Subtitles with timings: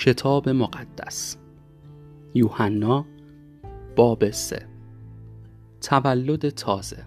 [0.00, 1.36] کتاب مقدس.
[2.34, 3.06] یوحنا
[3.96, 4.66] باب سه.
[5.80, 7.04] تولد تازه.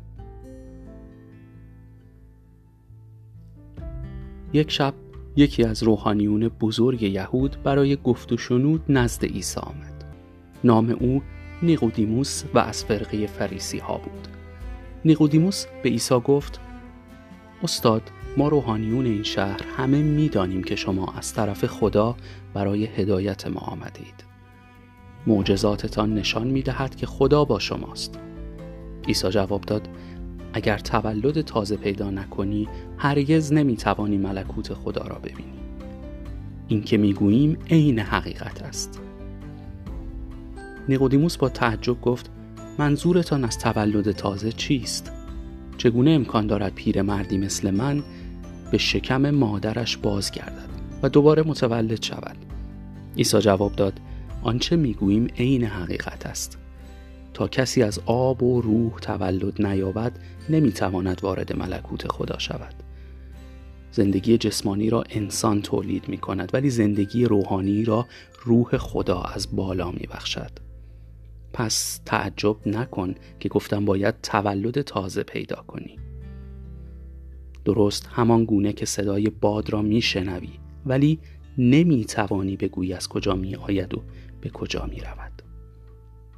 [4.53, 4.93] یک شب
[5.35, 10.03] یکی از روحانیون بزرگ یهود برای گفت و شنود نزد عیسی آمد.
[10.63, 11.21] نام او
[11.63, 14.27] نیقودیموس و از فرقه فریسی ها بود.
[15.05, 16.59] نیقودیموس به عیسی گفت
[17.63, 22.15] استاد ما روحانیون این شهر همه می‌دانیم که شما از طرف خدا
[22.53, 24.23] برای هدایت ما آمدید.
[25.27, 28.19] معجزاتتان نشان می دهد که خدا با شماست.
[29.07, 29.89] عیسی جواب داد
[30.53, 35.59] اگر تولد تازه پیدا نکنی هرگز نمی توانی ملکوت خدا را ببینی.
[36.67, 39.01] این که می‌گوییم عین حقیقت است.
[40.89, 42.31] نیقودیموس با تعجب گفت
[42.79, 45.11] منظورتان از تولد تازه چیست؟
[45.77, 48.03] چگونه امکان دارد پیرمردی مثل من
[48.73, 50.69] به شکم مادرش بازگردد
[51.03, 52.37] و دوباره متولد شود.
[53.17, 53.99] عیسی جواب داد
[54.43, 56.57] آنچه می‌گوییم عین حقیقت است.
[57.33, 62.73] تا کسی از آب و روح تولد نیابد نمی‌تواند وارد ملکوت خدا شود.
[63.91, 68.07] زندگی جسمانی را انسان تولید می کند ولی زندگی روحانی را
[68.43, 70.51] روح خدا از بالا می بخشد.
[71.53, 76.02] پس تعجب نکن که گفتم باید تولد تازه پیدا کنی.
[77.65, 80.49] درست همان گونه که صدای باد را میشنوی
[80.85, 81.19] ولی
[81.57, 84.01] نمی توانی بگویی از کجا می آید و
[84.41, 85.41] به کجا می رود.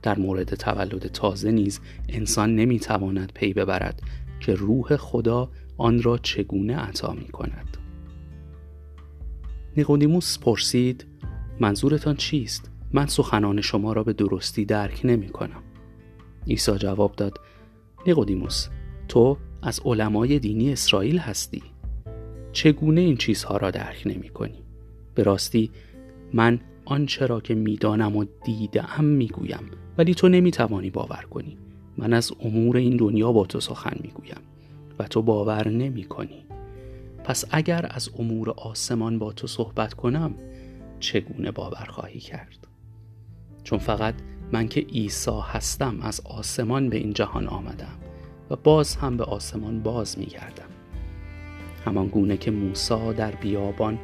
[0.02, 4.02] در مورد تولد تازه نیز انسان نمی تواند پی ببرد
[4.40, 7.78] که روح خدا آن را چگونه عطا می کند.
[9.78, 11.06] نیقودیموس پرسید
[11.60, 15.64] منظورتان چیست؟ من سخنان شما را به درستی درک نمی کنم.
[16.48, 17.40] عیسی جواب داد
[18.08, 18.68] نیقودیموس
[19.08, 21.64] تو از علمای دینی اسرائیل هستی.
[22.52, 24.64] چگونه این چیزها را درک نمی کنی؟
[25.16, 25.72] به راستی
[26.34, 31.58] من آنچه را که می‌دانم و دیدم می‌گویم ولی تو نمی‌توانی باور کنی.
[31.98, 34.42] من از امور این دنیا با تو سخن می‌گویم
[35.00, 36.46] و تو باور نمی کنی.
[37.24, 40.36] پس اگر از امور آسمان با تو صحبت کنم
[41.00, 42.68] چگونه باور خواهی کرد؟
[43.64, 44.16] چون فقط
[44.52, 48.05] من که عیسی هستم از آسمان به این جهان آمدم.
[48.50, 50.70] و باز هم به آسمان باز می گردم
[51.86, 54.00] همان گونه که موسی در بیابان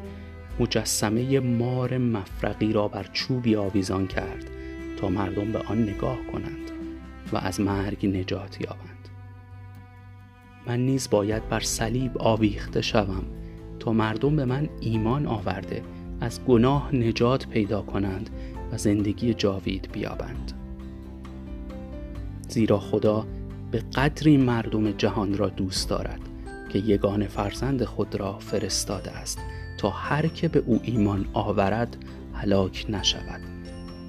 [0.60, 4.50] مجسمه مار مفرقی را بر چوبی آویزان کرد
[4.98, 6.72] تا مردم به آن نگاه کنند
[7.34, 9.10] و از مرگ نجات یابند.
[10.68, 13.24] من نیز باید بر صلیب آویخته شوم
[13.80, 15.84] تا مردم به من ایمان آورده
[16.22, 18.30] از گناه نجات پیدا کنند
[18.72, 20.52] و زندگی جاوید بیابند.
[22.48, 23.26] زیرا خدا
[23.72, 26.20] به قدری مردم جهان را دوست دارد
[26.70, 29.40] که یگان فرزند خود را فرستاده است
[29.78, 31.98] تا هر که به او ایمان آورد
[32.34, 33.42] هلاک نشود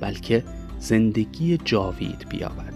[0.00, 0.44] بلکه
[0.78, 2.72] زندگی جاوید بیابد.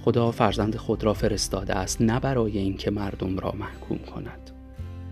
[0.00, 4.50] خدا فرزند خود را فرستاده است نه برای اینکه مردم را محکوم کند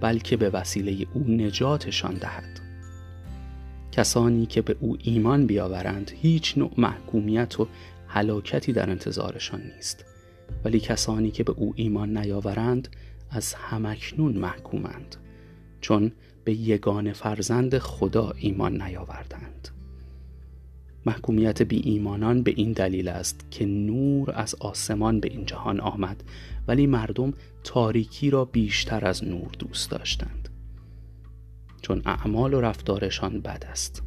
[0.00, 2.61] بلکه به وسیله او نجاتشان دهد.
[3.93, 7.69] کسانی که به او ایمان بیاورند هیچ نوع محکومیت و
[8.09, 10.05] هلاکتی در انتظارشان نیست
[10.65, 12.89] ولی کسانی که به او ایمان نیاورند
[13.31, 15.17] از همکنون محکومند
[15.81, 16.12] چون
[16.44, 19.69] به یگان فرزند خدا ایمان نیاوردند.
[21.06, 26.25] محکومیت بی ایمانان به این دلیل است که نور از آسمان به این جهان آمد
[26.69, 27.34] ولی مردم
[27.65, 30.49] تاریکی را بیشتر از نور دوست داشتند.
[31.83, 34.06] چون اعمال و رفتارشان بد است.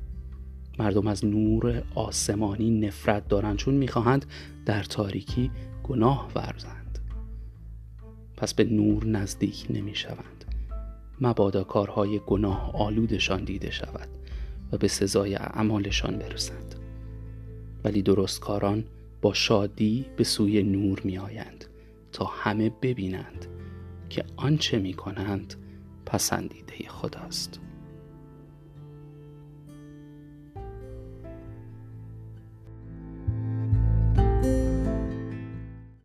[0.80, 4.26] مردم از نور آسمانی نفرت دارند چون می‌خواهند
[4.66, 5.52] در تاریکی
[5.84, 7.00] گناه ورزند.
[8.38, 10.46] پس به نور نزدیک نمی‌شوند.
[11.22, 14.08] مبادا کارهای گناه آلودشان دیده شود
[14.72, 16.76] و به سزای اعمالشان برسند.
[17.84, 18.84] ولی درستکاران
[19.22, 21.66] با شادی به سوی نور می آیند
[22.12, 23.46] تا همه ببینند
[24.10, 25.54] که آنچه می کنند
[26.06, 27.60] پسندیده خداست.